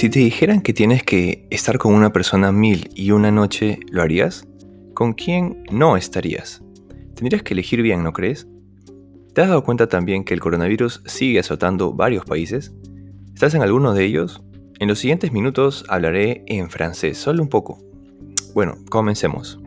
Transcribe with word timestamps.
Si 0.00 0.08
te 0.08 0.18
dijeran 0.20 0.62
que 0.62 0.72
tienes 0.72 1.02
que 1.02 1.46
estar 1.50 1.76
con 1.76 1.92
una 1.92 2.10
persona 2.10 2.52
mil 2.52 2.88
y 2.94 3.10
una 3.10 3.30
noche, 3.30 3.80
¿lo 3.90 4.00
harías? 4.00 4.48
¿Con 4.94 5.12
quién 5.12 5.62
no 5.70 5.98
estarías? 5.98 6.64
Tendrías 7.14 7.42
que 7.42 7.52
elegir 7.52 7.82
bien, 7.82 8.02
¿no 8.02 8.14
crees? 8.14 8.48
¿Te 9.34 9.42
has 9.42 9.48
dado 9.48 9.62
cuenta 9.62 9.90
también 9.90 10.24
que 10.24 10.32
el 10.32 10.40
coronavirus 10.40 11.02
sigue 11.04 11.38
azotando 11.38 11.92
varios 11.92 12.24
países? 12.24 12.72
¿Estás 13.34 13.52
en 13.52 13.60
alguno 13.60 13.92
de 13.92 14.06
ellos? 14.06 14.42
En 14.78 14.88
los 14.88 15.00
siguientes 15.00 15.32
minutos 15.32 15.84
hablaré 15.90 16.44
en 16.46 16.70
francés, 16.70 17.18
solo 17.18 17.42
un 17.42 17.50
poco. 17.50 17.78
Bueno, 18.54 18.78
comencemos. 18.88 19.60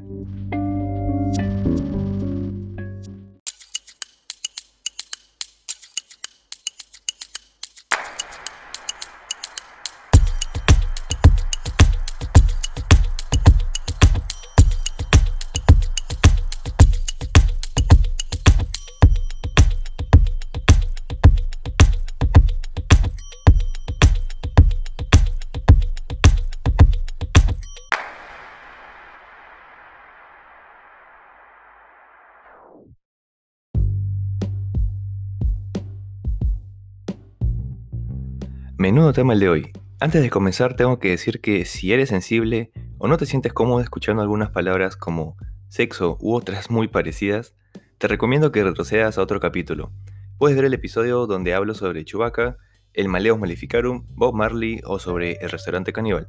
Menudo 38.83 39.13
tema 39.13 39.31
el 39.31 39.39
de 39.39 39.47
hoy. 39.47 39.71
Antes 40.01 40.21
de 40.21 40.29
comenzar 40.29 40.75
tengo 40.75 40.99
que 40.99 41.11
decir 41.11 41.39
que 41.39 41.63
si 41.63 41.93
eres 41.93 42.09
sensible 42.09 42.73
o 42.97 43.07
no 43.07 43.15
te 43.15 43.25
sientes 43.25 43.53
cómodo 43.53 43.79
escuchando 43.79 44.21
algunas 44.21 44.49
palabras 44.49 44.97
como 44.97 45.37
sexo 45.69 46.17
u 46.19 46.35
otras 46.35 46.69
muy 46.69 46.89
parecidas, 46.89 47.55
te 47.97 48.09
recomiendo 48.09 48.51
que 48.51 48.61
retrocedas 48.61 49.17
a 49.17 49.21
otro 49.21 49.39
capítulo. 49.39 49.93
Puedes 50.37 50.57
ver 50.57 50.65
el 50.65 50.73
episodio 50.73 51.27
donde 51.27 51.53
hablo 51.53 51.75
sobre 51.75 52.03
Chewbacca, 52.03 52.57
el 52.91 53.07
Maleus 53.07 53.39
Maleficarum, 53.39 54.05
Bob 54.09 54.35
Marley 54.35 54.81
o 54.83 54.99
sobre 54.99 55.37
el 55.37 55.49
restaurante 55.49 55.93
caníbal. 55.93 56.27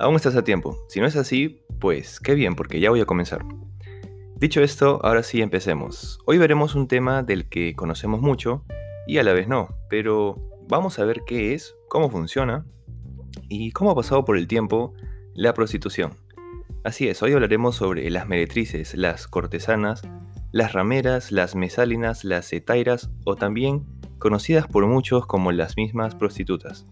Aún 0.00 0.16
estás 0.16 0.34
a 0.34 0.42
tiempo. 0.42 0.76
Si 0.88 0.98
no 0.98 1.06
es 1.06 1.14
así, 1.14 1.62
pues 1.78 2.18
qué 2.18 2.34
bien 2.34 2.56
porque 2.56 2.80
ya 2.80 2.90
voy 2.90 3.02
a 3.02 3.06
comenzar. 3.06 3.44
Dicho 4.34 4.62
esto, 4.62 4.98
ahora 5.04 5.22
sí 5.22 5.42
empecemos. 5.42 6.18
Hoy 6.26 6.38
veremos 6.38 6.74
un 6.74 6.88
tema 6.88 7.22
del 7.22 7.48
que 7.48 7.76
conocemos 7.76 8.20
mucho 8.20 8.64
y 9.06 9.18
a 9.18 9.22
la 9.22 9.32
vez 9.32 9.46
no, 9.46 9.76
pero 9.88 10.48
vamos 10.68 10.98
a 10.98 11.04
ver 11.04 11.22
qué 11.26 11.54
es, 11.54 11.74
cómo 11.88 12.10
funciona 12.10 12.66
y 13.48 13.72
cómo 13.72 13.90
ha 13.90 13.94
pasado 13.94 14.24
por 14.24 14.36
el 14.36 14.46
tiempo 14.46 14.92
la 15.34 15.54
prostitución. 15.54 16.12
Así 16.84 17.08
es, 17.08 17.22
hoy 17.22 17.32
hablaremos 17.32 17.76
sobre 17.76 18.08
las 18.10 18.28
meretrices, 18.28 18.94
las 18.94 19.26
cortesanas, 19.26 20.02
las 20.52 20.74
rameras, 20.74 21.32
las 21.32 21.54
mesálinas, 21.54 22.24
las 22.24 22.52
etairas 22.52 23.10
o 23.24 23.36
también 23.36 23.86
conocidas 24.18 24.66
por 24.66 24.86
muchos 24.86 25.26
como 25.26 25.52
las 25.52 25.76
mismas 25.76 26.14
prostitutas. 26.14 26.86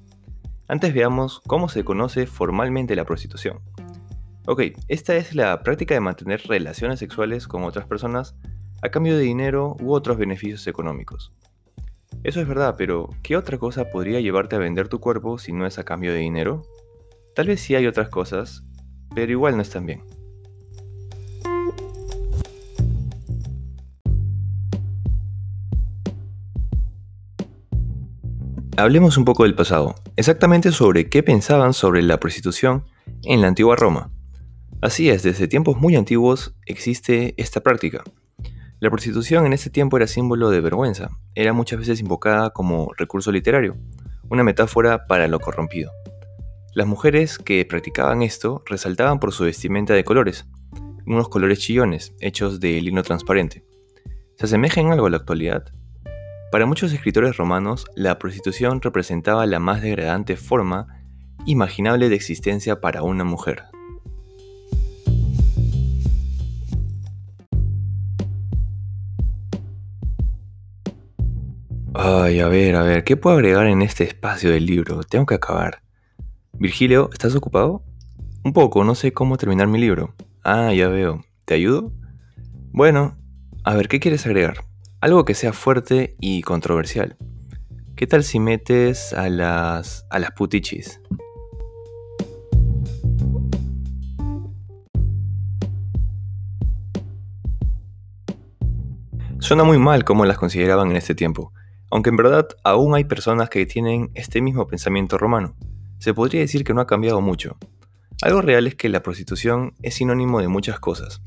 Antes 0.69 0.95
veamos 0.95 1.41
cómo 1.47 1.69
se 1.69 1.85
conoce 1.85 2.27
formalmente 2.27 2.97
la 2.97 3.05
prostitución. 3.05 3.61
Ok, 4.47 4.63
esta 4.89 5.17
es 5.17 5.35
la 5.35 5.63
práctica 5.63 5.95
de 5.95 6.01
mantener 6.01 6.43
relaciones 6.47 6.99
sexuales 6.99 7.47
con 7.47 7.65
otras 7.65 7.87
personas 7.87 8.37
a 8.83 8.89
cambio 8.91 9.17
de 9.17 9.23
dinero 9.23 9.77
u 9.81 9.93
otros 9.93 10.17
beneficios 10.19 10.67
económicos. 10.67 11.33
Eso 12.25 12.41
es 12.41 12.49
verdad, 12.49 12.75
pero 12.77 13.11
¿qué 13.23 13.37
otra 13.37 13.59
cosa 13.59 13.91
podría 13.91 14.21
llevarte 14.21 14.57
a 14.57 14.59
vender 14.59 14.89
tu 14.89 15.01
cuerpo 15.01 15.39
si 15.39 15.53
no 15.53 15.67
es 15.67 15.79
a 15.79 15.85
cambio 15.85 16.13
de 16.13 16.19
dinero? 16.19 16.63
Tal 17.35 17.47
vez 17.47 17.61
sí 17.61 17.75
hay 17.75 17.87
otras 17.87 18.09
cosas, 18.09 18.65
pero 19.15 19.31
igual 19.31 19.57
no 19.57 19.63
están 19.63 19.87
bien. 19.87 20.03
Hablemos 28.79 29.17
un 29.17 29.25
poco 29.25 29.45
del 29.45 29.55
pasado, 29.55 29.95
exactamente 30.17 30.71
sobre 30.71 31.09
qué 31.09 31.23
pensaban 31.23 31.73
sobre 31.73 32.03
la 32.03 32.21
prostitución 32.21 32.85
en 33.23 33.41
la 33.41 33.49
antigua 33.49 33.75
Roma. 33.75 34.11
Así 34.83 35.09
es, 35.09 35.23
desde 35.23 35.49
tiempos 35.49 35.79
muy 35.79 35.97
antiguos 35.97 36.55
existe 36.67 37.35
esta 37.39 37.63
práctica. 37.63 38.05
La 38.79 38.91
prostitución 38.91 39.47
en 39.47 39.55
ese 39.55 39.71
tiempo 39.71 39.97
era 39.97 40.07
símbolo 40.07 40.51
de 40.51 40.61
vergüenza, 40.61 41.09
era 41.35 41.55
muchas 41.55 41.79
veces 41.79 41.99
invocada 42.01 42.51
como 42.51 42.93
recurso 42.99 43.33
literario, 43.33 43.79
una 44.29 44.45
metáfora 44.45 45.07
para 45.07 45.29
lo 45.29 45.41
corrompido. 45.41 45.91
Las 46.75 46.87
mujeres 46.87 47.39
que 47.39 47.65
practicaban 47.65 48.21
esto 48.21 48.63
resaltaban 48.67 49.19
por 49.19 49.33
su 49.33 49.45
vestimenta 49.45 49.95
de 49.95 50.05
colores, 50.05 50.47
unos 51.07 51.31
colores 51.31 51.61
chillones, 51.61 52.15
hechos 52.21 52.61
de 52.61 52.79
lino 52.83 53.03
transparente. 53.03 53.65
¿Se 54.37 54.45
asemeja 54.45 54.83
en 54.83 54.93
algo 54.93 55.07
a 55.07 55.11
la 55.11 55.17
actualidad? 55.17 55.73
Para 56.53 56.67
muchos 56.67 56.93
escritores 56.93 57.39
romanos, 57.39 57.87
la 57.95 58.19
prostitución 58.19 58.83
representaba 58.83 59.47
la 59.47 59.59
más 59.59 59.81
degradante 59.81 60.37
forma 60.37 61.03
imaginable 61.47 62.11
de 62.11 62.17
existencia 62.17 62.83
para 62.83 63.03
una 63.03 63.25
mujer. 63.25 63.65
Ay, 71.99 72.41
a 72.41 72.49
ver, 72.49 72.77
a 72.77 72.83
ver, 72.83 73.05
¿qué 73.05 73.17
puedo 73.17 73.37
agregar 73.37 73.67
en 73.69 73.81
este 73.81 74.05
espacio 74.05 74.51
del 74.51 74.67
libro? 74.67 75.03
Tengo 75.03 75.25
que 75.25 75.37
acabar. 75.37 75.81
Virgilio, 76.53 77.09
¿estás 77.11 77.35
ocupado? 77.35 77.83
Un 78.45 78.53
poco, 78.53 78.85
no 78.85 78.95
sé 78.95 79.15
cómo 79.15 79.39
terminar 79.39 79.67
mi 79.67 79.79
libro. 79.79 80.15
Ah, 80.45 80.75
ya 80.75 80.89
veo. 80.89 81.25
¿Te 81.47 81.55
ayudo? 81.55 81.95
Bueno, 82.71 83.17
a 83.65 83.75
ver, 83.75 83.89
¿qué 83.89 83.99
quieres 83.99 84.27
agregar? 84.27 84.59
Algo 85.01 85.25
que 85.25 85.33
sea 85.33 85.55
fuerte 85.55 86.17
y 86.21 86.43
controversial. 86.43 87.17
¿Qué 87.97 88.07
tal 88.07 88.25
si 88.25 88.41
metes 88.41 89.15
a 89.15 89.31
las. 89.31 90.05
a 90.11 90.19
las 90.19 90.33
putichis? 90.33 91.01
Suena 99.39 99.65
muy 99.65 99.79
mal 99.79 100.05
como 100.05 100.27
las 100.27 100.37
consideraban 100.37 100.91
en 100.91 100.97
este 100.97 101.15
tiempo 101.15 101.55
aunque 101.91 102.11
en 102.11 102.17
verdad 102.17 102.49
aún 102.65 102.95
hay 102.95 103.05
personas 103.05 103.49
que 103.51 103.67
tienen 103.67 104.11
este 104.15 104.41
mismo 104.41 104.67
pensamiento 104.67 105.19
romano. 105.19 105.55
Se 105.99 106.15
podría 106.15 106.41
decir 106.41 106.65
que 106.65 106.75
no 106.75 106.81
ha 106.81 106.87
cambiado 106.87 107.21
mucho. 107.21 107.57
Algo 108.23 108.43
real 108.43 108.67
es 108.67 108.75
que 108.75 108.89
la 108.89 109.03
prostitución 109.03 109.75
es 109.83 109.95
sinónimo 109.95 110.41
de 110.41 110.49
muchas 110.49 110.81
cosas. 110.81 111.21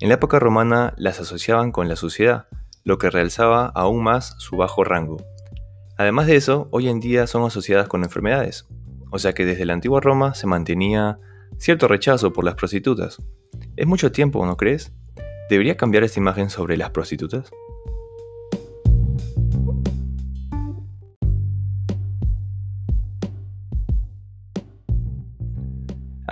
En 0.00 0.08
la 0.08 0.14
época 0.14 0.38
romana 0.38 0.94
las 0.96 1.20
asociaban 1.20 1.72
con 1.72 1.88
la 1.88 1.96
suciedad, 1.96 2.46
lo 2.84 2.98
que 2.98 3.10
realzaba 3.10 3.66
aún 3.66 4.02
más 4.02 4.34
su 4.38 4.56
bajo 4.56 4.84
rango. 4.84 5.18
Además 5.98 6.26
de 6.26 6.36
eso, 6.36 6.68
hoy 6.70 6.88
en 6.88 7.00
día 7.00 7.26
son 7.26 7.44
asociadas 7.44 7.88
con 7.88 8.04
enfermedades, 8.04 8.66
o 9.10 9.18
sea 9.18 9.34
que 9.34 9.44
desde 9.44 9.66
la 9.66 9.74
antigua 9.74 10.00
Roma 10.00 10.34
se 10.34 10.46
mantenía 10.46 11.18
cierto 11.58 11.88
rechazo 11.88 12.32
por 12.32 12.44
las 12.44 12.54
prostitutas. 12.54 13.18
Es 13.76 13.86
mucho 13.86 14.10
tiempo, 14.10 14.44
¿no 14.46 14.56
crees? 14.56 14.92
¿Debería 15.50 15.76
cambiar 15.76 16.04
esta 16.04 16.20
imagen 16.20 16.48
sobre 16.48 16.78
las 16.78 16.90
prostitutas? 16.90 17.50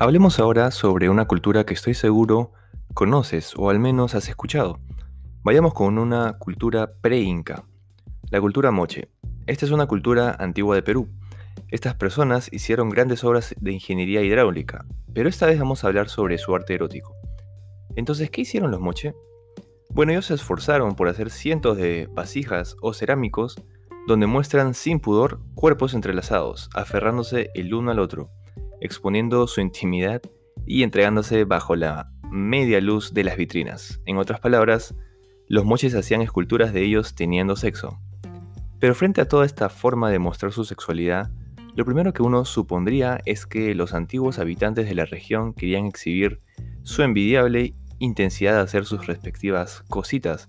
Hablemos 0.00 0.38
ahora 0.38 0.70
sobre 0.70 1.10
una 1.10 1.26
cultura 1.26 1.66
que 1.66 1.74
estoy 1.74 1.92
seguro 1.92 2.52
conoces 2.94 3.54
o 3.56 3.68
al 3.68 3.80
menos 3.80 4.14
has 4.14 4.28
escuchado. 4.28 4.78
Vayamos 5.42 5.74
con 5.74 5.98
una 5.98 6.38
cultura 6.38 6.92
pre-inca, 7.00 7.64
la 8.30 8.40
cultura 8.40 8.70
moche. 8.70 9.10
Esta 9.48 9.66
es 9.66 9.72
una 9.72 9.86
cultura 9.86 10.36
antigua 10.38 10.76
de 10.76 10.84
Perú. 10.84 11.08
Estas 11.66 11.96
personas 11.96 12.48
hicieron 12.52 12.90
grandes 12.90 13.24
obras 13.24 13.56
de 13.58 13.72
ingeniería 13.72 14.22
hidráulica, 14.22 14.86
pero 15.12 15.28
esta 15.28 15.46
vez 15.46 15.58
vamos 15.58 15.82
a 15.82 15.88
hablar 15.88 16.08
sobre 16.08 16.38
su 16.38 16.54
arte 16.54 16.74
erótico. 16.74 17.16
Entonces, 17.96 18.30
¿qué 18.30 18.42
hicieron 18.42 18.70
los 18.70 18.78
moche? 18.78 19.16
Bueno, 19.90 20.12
ellos 20.12 20.26
se 20.26 20.34
esforzaron 20.34 20.94
por 20.94 21.08
hacer 21.08 21.28
cientos 21.28 21.76
de 21.76 22.08
vasijas 22.12 22.76
o 22.82 22.94
cerámicos 22.94 23.56
donde 24.06 24.28
muestran 24.28 24.74
sin 24.74 25.00
pudor 25.00 25.40
cuerpos 25.56 25.92
entrelazados, 25.92 26.70
aferrándose 26.72 27.50
el 27.56 27.74
uno 27.74 27.90
al 27.90 27.98
otro 27.98 28.30
exponiendo 28.80 29.46
su 29.46 29.60
intimidad 29.60 30.22
y 30.66 30.82
entregándose 30.82 31.44
bajo 31.44 31.76
la 31.76 32.10
media 32.30 32.80
luz 32.80 33.14
de 33.14 33.24
las 33.24 33.36
vitrinas. 33.36 34.00
En 34.04 34.18
otras 34.18 34.40
palabras, 34.40 34.94
los 35.46 35.64
moches 35.64 35.94
hacían 35.94 36.20
esculturas 36.20 36.72
de 36.72 36.84
ellos 36.84 37.14
teniendo 37.14 37.56
sexo. 37.56 37.98
Pero 38.78 38.94
frente 38.94 39.20
a 39.20 39.28
toda 39.28 39.46
esta 39.46 39.68
forma 39.68 40.10
de 40.10 40.18
mostrar 40.18 40.52
su 40.52 40.64
sexualidad, 40.64 41.30
lo 41.74 41.84
primero 41.84 42.12
que 42.12 42.22
uno 42.22 42.44
supondría 42.44 43.20
es 43.24 43.46
que 43.46 43.74
los 43.74 43.94
antiguos 43.94 44.38
habitantes 44.38 44.88
de 44.88 44.94
la 44.94 45.04
región 45.04 45.54
querían 45.54 45.86
exhibir 45.86 46.40
su 46.82 47.02
envidiable 47.02 47.74
intensidad 47.98 48.54
de 48.54 48.60
hacer 48.60 48.84
sus 48.84 49.06
respectivas 49.06 49.82
cositas. 49.88 50.48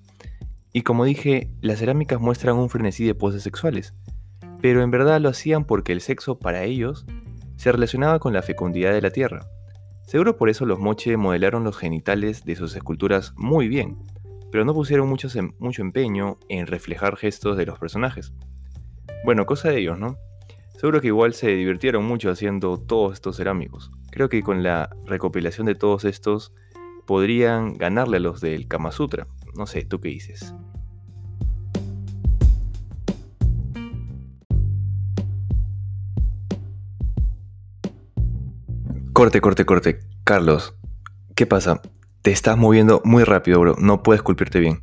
Y 0.74 0.82
como 0.82 1.06
dije, 1.06 1.50
las 1.62 1.80
cerámicas 1.80 2.20
muestran 2.20 2.58
un 2.58 2.70
frenesí 2.70 3.06
de 3.06 3.16
poses 3.16 3.44
sexuales, 3.44 3.94
pero 4.62 4.84
en 4.84 4.92
verdad 4.92 5.20
lo 5.22 5.30
hacían 5.30 5.66
porque 5.66 5.94
el 5.94 6.02
sexo 6.02 6.38
para 6.38 6.64
ellos 6.64 7.06
se 7.60 7.74
relacionaba 7.74 8.20
con 8.20 8.32
la 8.32 8.42
fecundidad 8.42 8.94
de 8.94 9.02
la 9.02 9.12
tierra. 9.12 9.46
Seguro 10.08 10.38
por 10.38 10.48
eso 10.48 10.66
los 10.66 10.80
moche 10.80 11.18
modelaron 11.18 11.66
los 11.66 11.78
genitales 11.78 12.46
de 12.46 12.56
sus 12.56 12.74
esculturas 12.74 13.34
muy 13.36 13.68
bien, 13.68 13.98
pero 14.50 14.64
no 14.64 14.74
pusieron 14.74 15.10
mucho, 15.10 15.28
mucho 15.60 15.82
empeño 15.82 16.38
en 16.48 16.68
reflejar 16.68 17.18
gestos 17.18 17.58
de 17.58 17.66
los 17.66 17.78
personajes. 17.78 18.32
Bueno, 19.26 19.46
cosa 19.46 19.72
de 19.72 19.80
ellos, 19.80 20.00
¿no? 20.00 20.18
Seguro 20.78 21.02
que 21.02 21.08
igual 21.08 21.34
se 21.34 21.50
divirtieron 21.50 22.06
mucho 22.06 22.32
haciendo 22.32 22.78
todos 22.78 23.16
estos 23.16 23.36
cerámicos. 23.36 23.92
Creo 24.10 24.30
que 24.30 24.42
con 24.42 24.64
la 24.64 24.96
recopilación 25.06 25.68
de 25.68 25.76
todos 25.76 26.06
estos 26.06 26.54
podrían 27.06 27.74
ganarle 27.74 28.18
a 28.18 28.22
los 28.22 28.40
del 28.40 28.70
Kama 28.70 28.94
Sutra. 28.94 29.28
No 29.58 29.68
sé, 29.68 29.84
¿tú 29.84 30.00
qué 30.00 30.08
dices? 30.08 30.56
Corte, 39.20 39.42
corte, 39.42 39.66
corte. 39.66 40.00
Carlos, 40.24 40.76
¿qué 41.36 41.46
pasa? 41.46 41.82
Te 42.22 42.32
estás 42.32 42.58
moviendo 42.58 43.02
muy 43.04 43.26
rápido, 43.26 43.60
bro. 43.60 43.76
No 43.78 44.02
puedes 44.02 44.22
culpirte 44.22 44.62
bien. 44.62 44.82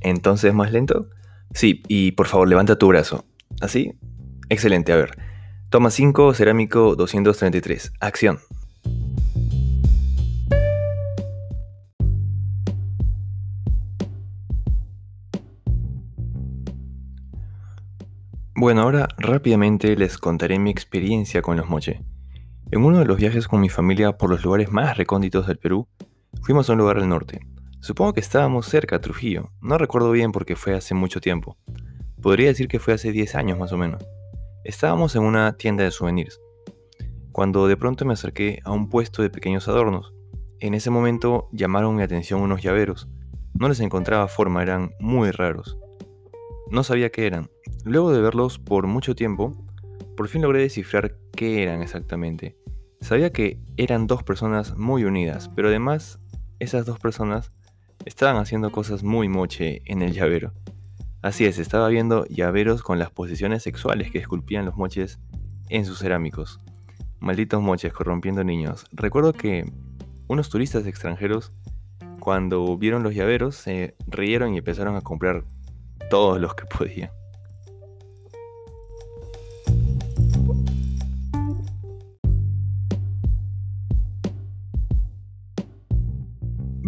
Entonces, 0.00 0.52
¿más 0.52 0.72
lento? 0.72 1.08
Sí, 1.54 1.84
y 1.86 2.10
por 2.10 2.26
favor, 2.26 2.48
levanta 2.48 2.80
tu 2.80 2.88
brazo. 2.88 3.26
¿Así? 3.60 3.92
Excelente, 4.48 4.92
a 4.92 4.96
ver. 4.96 5.16
Toma 5.70 5.90
5, 5.90 6.34
cerámico 6.34 6.96
233. 6.96 7.92
Acción. 8.00 8.40
Bueno, 18.56 18.82
ahora 18.82 19.06
rápidamente 19.16 19.94
les 19.94 20.18
contaré 20.18 20.58
mi 20.58 20.70
experiencia 20.70 21.40
con 21.40 21.56
los 21.56 21.68
moche. 21.68 22.02
En 22.72 22.84
uno 22.84 22.98
de 22.98 23.04
los 23.04 23.16
viajes 23.16 23.46
con 23.46 23.60
mi 23.60 23.68
familia 23.68 24.18
por 24.18 24.28
los 24.28 24.42
lugares 24.42 24.72
más 24.72 24.96
recónditos 24.96 25.46
del 25.46 25.56
Perú, 25.56 25.86
fuimos 26.42 26.68
a 26.68 26.72
un 26.72 26.80
lugar 26.80 26.96
al 26.96 27.08
norte. 27.08 27.38
Supongo 27.78 28.14
que 28.14 28.20
estábamos 28.20 28.66
cerca 28.66 28.96
a 28.96 29.00
Trujillo, 29.00 29.52
no 29.60 29.78
recuerdo 29.78 30.10
bien 30.10 30.32
porque 30.32 30.56
fue 30.56 30.74
hace 30.74 30.92
mucho 30.92 31.20
tiempo. 31.20 31.56
Podría 32.20 32.48
decir 32.48 32.66
que 32.66 32.80
fue 32.80 32.94
hace 32.94 33.12
10 33.12 33.36
años 33.36 33.56
más 33.56 33.72
o 33.72 33.76
menos. 33.76 34.04
Estábamos 34.64 35.14
en 35.14 35.22
una 35.22 35.56
tienda 35.56 35.84
de 35.84 35.92
souvenirs, 35.92 36.40
cuando 37.30 37.68
de 37.68 37.76
pronto 37.76 38.04
me 38.04 38.14
acerqué 38.14 38.58
a 38.64 38.72
un 38.72 38.88
puesto 38.88 39.22
de 39.22 39.30
pequeños 39.30 39.68
adornos. 39.68 40.12
En 40.58 40.74
ese 40.74 40.90
momento 40.90 41.48
llamaron 41.52 41.94
mi 41.94 42.02
atención 42.02 42.40
unos 42.40 42.62
llaveros. 42.62 43.08
No 43.54 43.68
les 43.68 43.78
encontraba 43.78 44.26
forma, 44.26 44.62
eran 44.62 44.90
muy 44.98 45.30
raros. 45.30 45.78
No 46.68 46.82
sabía 46.82 47.10
qué 47.10 47.28
eran. 47.28 47.48
Luego 47.84 48.10
de 48.10 48.20
verlos 48.20 48.58
por 48.58 48.88
mucho 48.88 49.14
tiempo, 49.14 49.52
por 50.16 50.28
fin 50.28 50.42
logré 50.42 50.60
descifrar 50.60 51.16
qué 51.32 51.62
eran 51.62 51.82
exactamente. 51.82 52.56
Sabía 53.00 53.30
que 53.30 53.60
eran 53.76 54.06
dos 54.06 54.22
personas 54.22 54.76
muy 54.76 55.04
unidas, 55.04 55.50
pero 55.54 55.68
además 55.68 56.18
esas 56.58 56.86
dos 56.86 56.98
personas 56.98 57.52
estaban 58.04 58.36
haciendo 58.36 58.72
cosas 58.72 59.02
muy 59.02 59.28
moche 59.28 59.82
en 59.84 60.02
el 60.02 60.12
llavero. 60.12 60.52
Así 61.22 61.44
es, 61.44 61.58
estaba 61.58 61.88
viendo 61.88 62.24
llaveros 62.26 62.82
con 62.82 62.98
las 62.98 63.10
posiciones 63.10 63.62
sexuales 63.62 64.10
que 64.10 64.18
esculpían 64.18 64.64
los 64.64 64.76
moches 64.76 65.18
en 65.68 65.84
sus 65.84 65.98
cerámicos. 65.98 66.60
Malditos 67.20 67.60
moches 67.60 67.92
corrompiendo 67.92 68.44
niños. 68.44 68.86
Recuerdo 68.92 69.32
que 69.32 69.70
unos 70.28 70.48
turistas 70.48 70.86
extranjeros, 70.86 71.52
cuando 72.20 72.76
vieron 72.78 73.02
los 73.02 73.14
llaveros, 73.14 73.56
se 73.56 73.94
rieron 74.06 74.54
y 74.54 74.58
empezaron 74.58 74.96
a 74.96 75.00
comprar 75.00 75.44
todos 76.10 76.40
los 76.40 76.54
que 76.54 76.64
podían. 76.66 77.10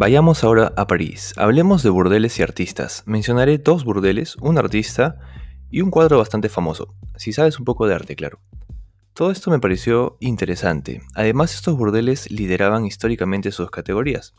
Vayamos 0.00 0.44
ahora 0.44 0.72
a 0.76 0.86
París. 0.86 1.34
Hablemos 1.36 1.82
de 1.82 1.90
burdeles 1.90 2.38
y 2.38 2.44
artistas. 2.44 3.02
Mencionaré 3.04 3.58
dos 3.58 3.84
burdeles, 3.84 4.36
un 4.36 4.56
artista 4.56 5.18
y 5.72 5.80
un 5.80 5.90
cuadro 5.90 6.18
bastante 6.18 6.48
famoso, 6.48 6.94
si 7.16 7.32
sabes 7.32 7.58
un 7.58 7.64
poco 7.64 7.88
de 7.88 7.96
arte, 7.96 8.14
claro. 8.14 8.38
Todo 9.12 9.32
esto 9.32 9.50
me 9.50 9.58
pareció 9.58 10.16
interesante. 10.20 11.02
Además, 11.16 11.52
estos 11.52 11.76
burdeles 11.76 12.30
lideraban 12.30 12.86
históricamente 12.86 13.50
sus 13.50 13.72
categorías. 13.72 14.36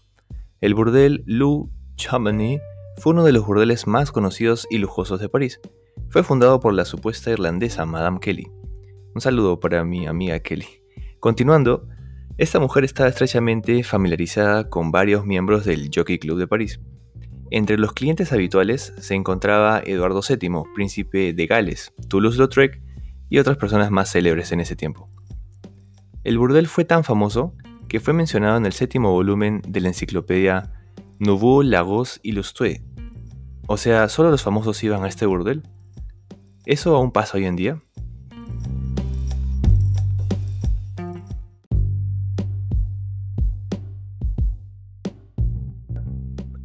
El 0.62 0.76
burdel 0.76 1.24
Lou 1.26 1.70
Chamonix 1.98 2.62
fue 2.96 3.12
uno 3.12 3.26
de 3.26 3.34
los 3.34 3.46
burdeles 3.46 3.86
más 3.86 4.14
conocidos 4.14 4.66
y 4.70 4.78
lujosos 4.78 5.20
de 5.20 5.28
París. 5.28 5.60
Fue 6.08 6.24
fundado 6.24 6.62
por 6.62 6.74
la 6.74 6.86
supuesta 6.86 7.32
irlandesa 7.32 7.86
Madame 7.86 8.22
Kelly. 8.22 8.50
Un 9.14 9.20
saludo 9.20 9.60
para 9.60 9.84
mi 9.84 10.08
amiga 10.08 10.40
Kelly. 10.40 10.86
Continuando, 11.20 11.86
esta 12.40 12.58
mujer 12.62 12.86
estaba 12.86 13.10
estrechamente 13.10 13.84
familiarizada 13.84 14.70
con 14.70 14.92
varios 14.92 15.26
miembros 15.26 15.66
del 15.66 15.92
Jockey 15.94 16.20
Club 16.20 16.40
de 16.40 16.48
París. 16.48 16.80
Entre 17.52 17.78
los 17.78 17.92
clientes 17.92 18.32
habituales 18.32 18.94
se 18.98 19.14
encontraba 19.14 19.82
Eduardo 19.86 20.22
VII, 20.22 20.64
príncipe 20.74 21.34
de 21.34 21.48
Gales, 21.48 21.94
Toulouse-Lautrec 22.08 22.82
y 23.30 23.40
otras 23.40 23.58
personas 23.58 23.92
más 23.92 24.10
célebres 24.10 24.54
en 24.54 24.62
ese 24.62 24.78
tiempo. 24.78 25.10
El 26.24 26.38
burdel 26.38 26.68
fue 26.68 26.86
tan 26.86 27.04
famoso 27.04 27.56
que 27.90 28.00
fue 28.00 28.14
mencionado 28.14 28.56
en 28.56 28.66
el 28.66 28.72
séptimo 28.72 29.12
volumen 29.12 29.62
de 29.68 29.82
la 29.82 29.90
enciclopedia 29.90 30.72
Nouveau 31.20 31.62
Lagos 31.62 32.22
Illustré. 32.24 32.82
O 33.68 33.76
sea, 33.76 34.08
¿solo 34.08 34.32
los 34.32 34.44
famosos 34.44 34.82
iban 34.82 35.04
a 35.04 35.10
este 35.10 35.26
burdel? 35.26 35.64
¿Eso 36.66 36.96
aún 36.96 37.12
pasa 37.12 37.38
hoy 37.38 37.44
en 37.44 37.58
día? 37.58 37.84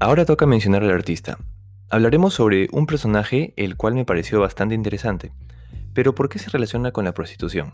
Ahora 0.04 0.26
toca 0.26 0.44
mencionar 0.44 0.82
al 0.82 0.90
artista. 0.90 1.38
Hablaremos 1.88 2.34
sobre 2.34 2.68
un 2.72 2.84
personaje 2.84 3.54
el 3.56 3.74
cual 3.78 3.94
me 3.94 4.04
pareció 4.04 4.38
bastante 4.38 4.74
interesante. 4.74 5.32
Pero 5.94 6.14
¿por 6.14 6.28
qué 6.28 6.38
se 6.38 6.50
relaciona 6.50 6.92
con 6.92 7.06
la 7.06 7.14
prostitución? 7.14 7.70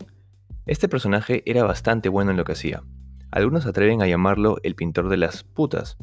Este 0.65 0.87
personaje 0.87 1.43
era 1.45 1.65
bastante 1.65 2.07
bueno 2.07 2.31
en 2.31 2.37
lo 2.37 2.45
que 2.45 2.53
hacía. 2.53 2.83
Algunos 3.31 3.65
atreven 3.65 4.01
a 4.01 4.07
llamarlo 4.07 4.59
el 4.63 4.75
pintor 4.75 5.09
de 5.09 5.17
las 5.17 5.43
putas. 5.43 5.97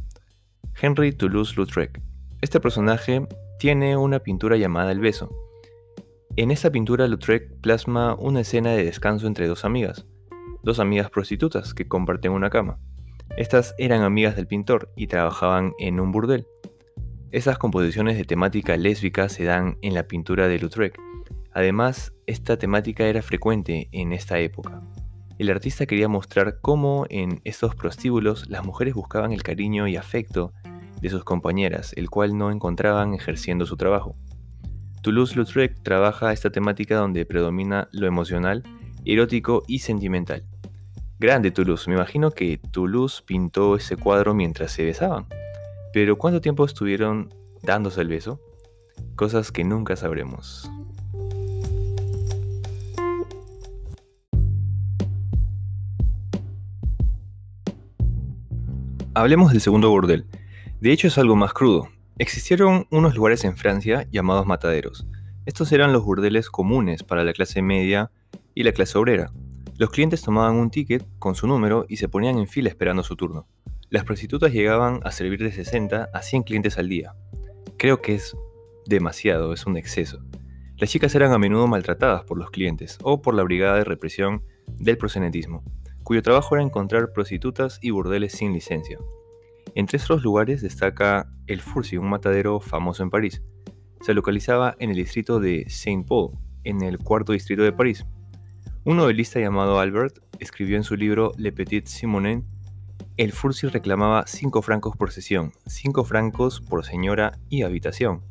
Henry 0.79 1.13
Toulouse-Lautrec. 1.13 1.99
Este 2.43 2.61
personaje 2.61 3.27
tiene 3.59 3.97
una 3.97 4.19
pintura 4.19 4.59
llamada 4.59 4.93
El 4.93 5.01
beso. 5.01 5.31
En 6.37 6.51
esta 6.51 6.71
pintura 6.71 7.09
Lautrec 7.09 7.59
plasma 7.63 8.15
una 8.17 8.41
escena 8.41 8.73
de 8.73 8.85
descanso 8.85 9.27
entre 9.27 9.49
dos 9.49 9.65
amigas, 9.65 10.05
dos 10.63 10.79
amigas 10.79 11.09
prostitutas 11.09 11.73
que 11.73 11.89
comparten 11.89 12.33
una 12.33 12.51
cama. 12.51 12.79
Estas 13.37 13.75
eran 13.79 14.03
amigas 14.03 14.37
del 14.37 14.47
pintor 14.47 14.93
y 14.97 15.07
trabajaban 15.07 15.73
en 15.79 16.01
un 16.01 16.13
burdel. 16.13 16.47
Estas 17.31 17.59
composiciones 17.59 18.17
de 18.17 18.25
temática 18.25 18.77
lésbica 18.77 19.29
se 19.29 19.45
dan 19.45 19.77
en 19.83 19.95
la 19.95 20.09
pintura 20.09 20.49
de 20.49 20.59
Lautrec. 20.59 20.99
Además, 21.53 22.13
esta 22.27 22.57
temática 22.57 23.05
era 23.05 23.23
frecuente 23.23 23.89
en 23.93 24.13
esta 24.13 24.39
época. 24.39 24.83
El 25.39 25.51
artista 25.51 25.87
quería 25.87 26.09
mostrar 26.09 26.59
cómo 26.61 27.07
en 27.11 27.41
estos 27.45 27.77
prostíbulos 27.77 28.49
las 28.49 28.65
mujeres 28.65 28.95
buscaban 28.95 29.33
el 29.33 29.43
cariño 29.43 29.87
y 29.87 29.97
afecto 29.97 30.53
de 31.01 31.11
sus 31.11 31.23
compañeras, 31.23 31.93
el 31.97 32.11
cual 32.11 32.37
no 32.37 32.51
encontraban 32.51 33.15
ejerciendo 33.15 33.67
su 33.67 33.77
trabajo. 33.77 34.17
Toulouse-Lautrec 35.03 35.83
trabaja 35.83 36.33
esta 36.33 36.51
temática 36.51 36.97
donde 36.97 37.25
predomina 37.25 37.89
lo 37.93 38.07
emocional, 38.07 38.65
erótico 39.05 39.63
y 39.69 39.79
sentimental. 39.79 40.45
Grande 41.21 41.51
Toulouse, 41.51 41.89
me 41.89 41.97
imagino 41.97 42.31
que 42.31 42.61
Toulouse 42.71 43.23
pintó 43.27 43.75
ese 43.75 43.97
cuadro 43.97 44.35
mientras 44.35 44.71
se 44.71 44.85
besaban. 44.85 45.27
Pero 45.93 46.17
¿cuánto 46.17 46.41
tiempo 46.41 46.65
estuvieron 46.65 47.35
dándose 47.61 48.03
el 48.03 48.07
beso? 48.07 48.41
Cosas 49.17 49.51
que 49.51 49.65
nunca 49.65 49.97
sabremos. 49.97 50.71
Hablemos 59.13 59.51
del 59.51 59.61
segundo 59.61 59.91
burdel. 59.91 60.25
De 60.81 60.93
hecho 60.93 61.09
es 61.09 61.19
algo 61.19 61.35
más 61.35 61.53
crudo. 61.53 61.89
Existieron 62.19 62.87
unos 62.93 63.17
lugares 63.17 63.43
en 63.43 63.57
Francia 63.57 64.07
llamados 64.13 64.47
mataderos. 64.47 65.05
Estos 65.47 65.73
eran 65.73 65.93
los 65.93 66.05
burdeles 66.05 66.49
comunes 66.49 67.03
para 67.03 67.25
la 67.25 67.33
clase 67.33 67.61
media 67.61 68.13
y 68.55 68.63
la 68.63 68.71
clase 68.71 68.97
obrera. 68.99 69.33
Los 69.79 69.91
clientes 69.91 70.23
tomaban 70.23 70.57
un 70.57 70.71
ticket 70.71 71.07
con 71.21 71.37
su 71.37 71.47
número 71.47 71.87
y 71.89 71.99
se 71.99 72.09
ponían 72.09 72.37
en 72.37 72.49
fila 72.49 72.69
esperando 72.69 73.05
su 73.05 73.15
turno. 73.15 73.47
Las 73.91 74.03
prostitutas 74.03 74.53
llegaban 74.53 74.99
a 75.05 75.13
servir 75.13 75.39
de 75.39 75.53
60 75.53 76.11
a 76.13 76.23
100 76.23 76.43
clientes 76.43 76.79
al 76.79 76.89
día. 76.89 77.15
Creo 77.77 78.03
que 78.03 78.17
es 78.17 78.37
demasiado, 78.87 79.53
es 79.53 79.67
un 79.67 79.77
exceso. 79.77 80.19
Las 80.79 80.91
chicas 80.91 81.15
eran 81.15 81.31
a 81.31 81.39
menudo 81.39 81.69
maltratadas 81.69 82.25
por 82.25 82.39
los 82.39 82.51
clientes 82.51 82.99
o 83.05 83.23
por 83.23 83.35
la 83.35 83.45
brigada 83.45 83.77
de 83.77 83.85
represión 83.85 84.43
del 84.67 84.99
prosenetismo, 84.99 85.63
cuyo 86.03 86.23
trabajo 86.23 86.57
era 86.57 86.65
encontrar 86.65 87.13
prostitutas 87.13 87.79
y 87.81 87.91
burdeles 87.91 88.33
sin 88.33 88.53
licencia. 88.53 88.99
Entre 89.77 89.99
estos 89.99 90.25
lugares 90.25 90.61
destaca 90.61 91.31
el 91.47 91.61
Furcy, 91.61 91.99
un 91.99 92.11
matadero 92.11 92.59
famoso 92.59 93.05
en 93.05 93.11
París. 93.11 93.45
Se 94.01 94.13
localizaba 94.13 94.75
en 94.81 94.91
el 94.91 94.97
distrito 94.97 95.39
de 95.39 95.67
Saint-Paul, 95.69 96.33
en 96.65 96.83
el 96.83 96.99
cuarto 96.99 97.33
distrito 97.33 97.63
de 97.63 97.73
París, 97.73 98.05
Un 98.85 98.97
novelista 98.97 99.41
llamado 99.41 99.79
Albert 99.81 100.19
escribió 100.39 100.77
en 100.77 100.85
su 100.85 100.97
libro 100.97 101.33
Le 101.37 101.53
Petit 101.53 101.87
Simonin 101.87 102.45
el 103.19 103.33
Fursi 103.33 103.67
reclamaba 103.67 104.25
5 104.29 104.63
francos 104.63 104.97
por 104.97 105.11
sesión, 105.11 105.53
5 105.67 106.05
francos 106.05 106.61
por 106.61 106.85
señora 106.85 107.37
y 107.49 107.63
habitación. 107.63 108.23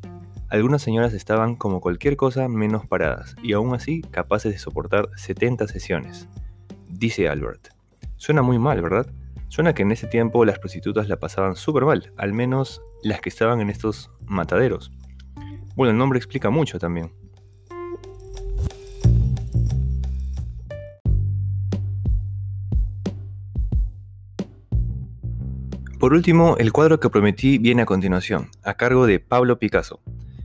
Algunas 0.48 0.80
señoras 0.80 1.12
estaban 1.12 1.56
como 1.56 1.82
cualquier 1.82 2.16
cosa 2.16 2.48
menos 2.48 2.86
paradas 2.86 3.36
y 3.42 3.52
aún 3.52 3.74
así 3.74 4.00
capaces 4.00 4.50
de 4.50 4.58
soportar 4.58 5.10
70 5.14 5.68
sesiones. 5.68 6.26
Dice 6.88 7.28
Albert. 7.28 7.68
Suena 8.16 8.40
muy 8.40 8.58
mal, 8.58 8.80
¿verdad? 8.80 9.12
Suena 9.48 9.74
que 9.74 9.82
en 9.82 9.92
ese 9.92 10.06
tiempo 10.06 10.46
las 10.46 10.58
prostitutas 10.58 11.06
la 11.06 11.20
pasaban 11.20 11.54
súper 11.54 11.84
mal, 11.84 12.10
al 12.16 12.32
menos 12.32 12.80
las 13.02 13.20
que 13.20 13.28
estaban 13.28 13.60
en 13.60 13.68
estos 13.68 14.10
mataderos. 14.24 14.90
Bueno, 15.76 15.90
el 15.90 15.98
nombre 15.98 16.16
explica 16.16 16.48
mucho 16.48 16.78
también. 16.78 17.12
Por 25.98 26.12
último, 26.12 26.56
el 26.58 26.72
cuadro 26.72 27.00
que 27.00 27.10
prometí 27.10 27.58
viene 27.58 27.82
a 27.82 27.84
continuación, 27.84 28.50
a 28.62 28.74
cargo 28.74 29.04
de 29.04 29.18
Pablo 29.18 29.58
Picasso. 29.58 30.00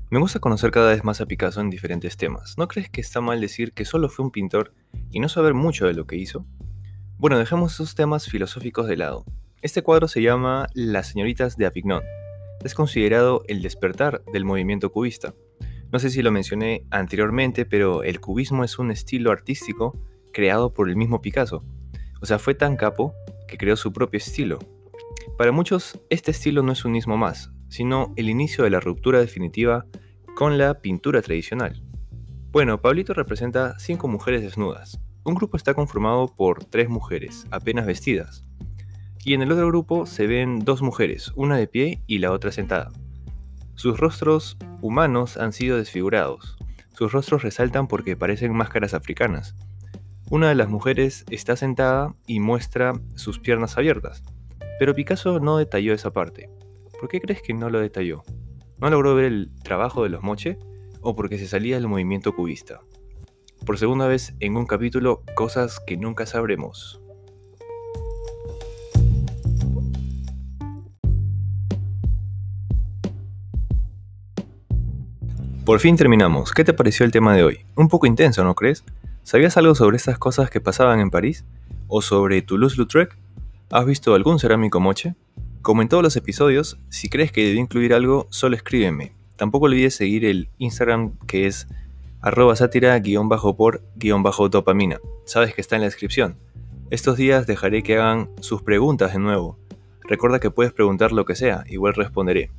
Me 0.09 0.17
gusta 0.17 0.39
conocer 0.39 0.71
cada 0.71 0.89
vez 0.89 1.03
más 1.03 1.21
a 1.21 1.27
Picasso 1.27 1.61
en 1.61 1.69
diferentes 1.69 2.17
temas. 2.17 2.57
¿No 2.57 2.67
crees 2.67 2.89
que 2.89 3.01
está 3.01 3.21
mal 3.21 3.39
decir 3.39 3.71
que 3.71 3.85
solo 3.85 4.09
fue 4.09 4.25
un 4.25 4.31
pintor 4.31 4.73
y 5.11 5.19
no 5.19 5.29
saber 5.29 5.53
mucho 5.53 5.85
de 5.85 5.93
lo 5.93 6.07
que 6.07 6.15
hizo? 6.15 6.47
Bueno, 7.19 7.37
dejemos 7.37 7.73
esos 7.73 7.93
temas 7.93 8.27
filosóficos 8.27 8.87
de 8.87 8.97
lado. 8.97 9.25
Este 9.61 9.83
cuadro 9.83 10.07
se 10.07 10.23
llama 10.23 10.69
Las 10.73 11.09
señoritas 11.09 11.55
de 11.55 11.67
Avignon. 11.67 12.01
Es 12.63 12.73
considerado 12.73 13.43
el 13.47 13.61
despertar 13.61 14.23
del 14.33 14.45
movimiento 14.45 14.91
cubista. 14.91 15.35
No 15.91 15.99
sé 15.99 16.09
si 16.09 16.23
lo 16.23 16.31
mencioné 16.31 16.87
anteriormente, 16.89 17.67
pero 17.67 18.01
el 18.01 18.19
cubismo 18.19 18.63
es 18.63 18.79
un 18.79 18.89
estilo 18.89 19.31
artístico 19.31 19.99
creado 20.33 20.73
por 20.73 20.89
el 20.89 20.95
mismo 20.95 21.21
Picasso. 21.21 21.63
O 22.21 22.25
sea, 22.25 22.39
fue 22.39 22.55
tan 22.55 22.75
capo 22.75 23.13
que 23.47 23.59
creó 23.59 23.75
su 23.75 23.93
propio 23.93 24.17
estilo, 24.17 24.57
para 25.37 25.51
muchos, 25.51 25.99
este 26.09 26.31
estilo 26.31 26.63
no 26.63 26.71
es 26.71 26.85
un 26.85 26.91
mismo 26.91 27.17
más, 27.17 27.51
sino 27.69 28.13
el 28.15 28.29
inicio 28.29 28.63
de 28.63 28.69
la 28.69 28.79
ruptura 28.79 29.19
definitiva 29.19 29.85
con 30.35 30.57
la 30.57 30.81
pintura 30.81 31.21
tradicional. 31.21 31.83
Bueno, 32.51 32.81
Pablito 32.81 33.13
representa 33.13 33.77
cinco 33.79 34.07
mujeres 34.07 34.43
desnudas. 34.43 34.99
Un 35.23 35.35
grupo 35.35 35.57
está 35.57 35.73
conformado 35.73 36.27
por 36.27 36.65
tres 36.65 36.89
mujeres, 36.89 37.47
apenas 37.49 37.85
vestidas. 37.85 38.45
Y 39.25 39.33
en 39.33 39.41
el 39.41 39.51
otro 39.51 39.67
grupo 39.67 40.05
se 40.05 40.27
ven 40.27 40.59
dos 40.59 40.81
mujeres, 40.81 41.31
una 41.35 41.57
de 41.57 41.67
pie 41.67 42.03
y 42.07 42.19
la 42.19 42.31
otra 42.31 42.51
sentada. 42.51 42.91
Sus 43.75 43.99
rostros 43.99 44.57
humanos 44.81 45.37
han 45.37 45.53
sido 45.53 45.77
desfigurados. 45.77 46.57
Sus 46.91 47.11
rostros 47.11 47.41
resaltan 47.41 47.87
porque 47.87 48.15
parecen 48.15 48.53
máscaras 48.53 48.93
africanas. 48.93 49.55
Una 50.29 50.49
de 50.49 50.55
las 50.55 50.69
mujeres 50.69 51.25
está 51.31 51.55
sentada 51.55 52.15
y 52.27 52.39
muestra 52.39 52.93
sus 53.15 53.39
piernas 53.39 53.77
abiertas. 53.77 54.23
Pero 54.79 54.95
Picasso 54.95 55.39
no 55.39 55.57
detalló 55.57 55.93
esa 55.93 56.11
parte. 56.11 56.49
¿Por 56.99 57.09
qué 57.09 57.21
crees 57.21 57.41
que 57.41 57.53
no 57.53 57.69
lo 57.69 57.79
detalló? 57.79 58.23
¿No 58.77 58.89
logró 58.89 59.15
ver 59.15 59.25
el 59.25 59.51
trabajo 59.63 60.03
de 60.03 60.09
los 60.09 60.23
Moche? 60.23 60.57
¿O 61.01 61.15
porque 61.15 61.37
se 61.37 61.47
salía 61.47 61.75
del 61.75 61.87
movimiento 61.87 62.35
cubista? 62.35 62.81
Por 63.65 63.77
segunda 63.77 64.07
vez 64.07 64.33
en 64.39 64.57
un 64.57 64.65
capítulo, 64.65 65.23
cosas 65.35 65.79
que 65.79 65.95
nunca 65.95 66.25
sabremos. 66.25 66.99
Por 75.65 75.79
fin 75.79 75.95
terminamos. 75.95 76.51
¿Qué 76.51 76.65
te 76.65 76.73
pareció 76.73 77.05
el 77.05 77.13
tema 77.13 77.33
de 77.33 77.43
hoy? 77.43 77.65
Un 77.75 77.87
poco 77.87 78.05
intenso, 78.05 78.43
¿no 78.43 78.53
crees? 78.53 78.83
¿Sabías 79.23 79.55
algo 79.55 79.75
sobre 79.75 79.95
estas 79.95 80.17
cosas 80.17 80.49
que 80.49 80.59
pasaban 80.59 80.99
en 80.99 81.09
París? 81.09 81.45
¿O 81.87 82.01
sobre 82.01 82.41
Toulouse-Lautrec? 82.41 83.17
¿Has 83.75 83.87
visto 83.87 84.13
algún 84.13 84.37
cerámico 84.37 84.79
moche? 84.79 85.15
Como 85.63 85.81
en 85.81 85.89
todos 85.89 86.03
los 86.03 86.15
episodios, 86.15 86.77
si 86.89 87.09
crees 87.09 87.31
que 87.31 87.43
debí 87.43 87.57
incluir 87.57 87.95
algo, 87.95 88.27
solo 88.29 88.55
escríbeme. 88.55 89.15
Tampoco 89.35 89.65
olvides 89.65 89.95
seguir 89.95 90.25
el 90.25 90.51
Instagram 90.59 91.17
que 91.25 91.47
es 91.47 91.67
arroba 92.21 92.55
sátira-por-dopamina. 92.55 94.99
Sabes 95.25 95.55
que 95.55 95.61
está 95.61 95.75
en 95.75 95.81
la 95.81 95.87
descripción. 95.87 96.37
Estos 96.91 97.17
días 97.17 97.47
dejaré 97.47 97.81
que 97.81 97.97
hagan 97.97 98.29
sus 98.41 98.61
preguntas 98.61 99.13
de 99.13 99.17
nuevo. 99.17 99.57
Recuerda 100.03 100.39
que 100.39 100.51
puedes 100.51 100.71
preguntar 100.71 101.11
lo 101.11 101.25
que 101.25 101.33
sea, 101.33 101.63
igual 101.67 101.95
responderé. 101.95 102.51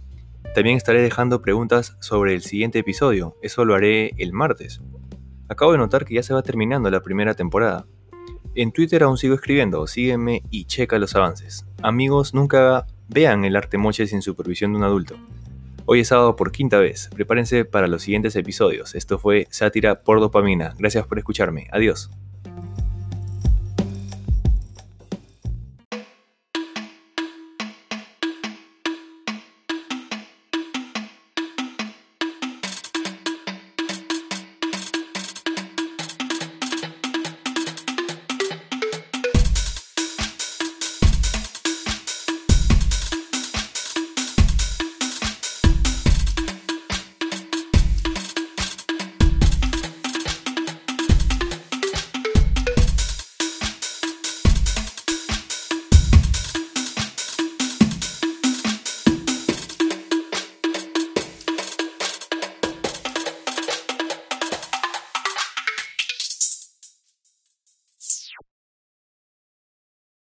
También 0.53 0.77
estaré 0.77 1.01
dejando 1.01 1.43
preguntas 1.43 1.97
sobre 2.01 2.35
el 2.35 2.43
siguiente 2.43 2.81
episodio, 2.81 3.37
eso 3.41 3.65
lo 3.65 3.77
haré 3.77 4.15
el 4.19 4.33
martes. 4.33 4.81
Acabo 5.49 5.71
de 5.71 5.79
notar 5.79 6.07
que 6.07 6.15
ya 6.15 6.25
se 6.25 6.35
va 6.35 6.43
terminando 6.43 6.91
la 6.91 7.03
primera 7.03 7.35
temporada. 7.35 7.87
En 8.57 8.71
Twitter 8.71 9.03
aún 9.03 9.19
sigo 9.19 9.35
escribiendo, 9.35 9.85
sígueme 9.89 10.43
y 10.49 10.67
checa 10.67 11.01
los 11.01 11.17
avances. 11.17 11.67
Amigos, 11.83 12.35
nunca 12.35 12.87
vean 13.09 13.45
el 13.45 13.57
arte 13.57 13.79
moche 13.79 14.07
sin 14.07 14.23
supervisión 14.23 14.73
de 14.73 14.79
un 14.79 14.85
adulto. 14.85 15.17
Hoy 15.87 16.01
es 16.01 16.09
sábado 16.09 16.37
por 16.37 16.53
quinta 16.53 16.79
vez, 16.79 17.11
prepárense 17.13 17.65
para 17.65 17.89
los 17.89 18.03
siguientes 18.03 18.37
episodios. 18.37 18.95
Esto 18.95 19.19
fue 19.19 19.49
Sátira 19.51 20.03
por 20.03 20.21
Dopamina. 20.21 20.73
Gracias 20.79 21.05
por 21.07 21.19
escucharme. 21.19 21.67
Adiós. 21.73 22.11